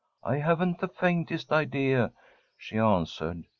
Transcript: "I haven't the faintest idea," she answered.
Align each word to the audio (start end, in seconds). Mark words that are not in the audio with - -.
"I 0.23 0.37
haven't 0.37 0.79
the 0.79 0.87
faintest 0.87 1.51
idea," 1.51 2.11
she 2.57 2.79
answered. 2.79 3.43